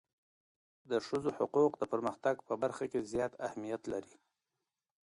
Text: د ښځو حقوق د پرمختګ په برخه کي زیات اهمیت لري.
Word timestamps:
د 0.89 0.91
ښځو 1.07 1.29
حقوق 1.37 1.71
د 1.77 1.83
پرمختګ 1.93 2.35
په 2.47 2.53
برخه 2.61 2.85
کي 2.91 2.99
زیات 3.11 3.33
اهمیت 3.47 3.81
لري. 3.93 4.15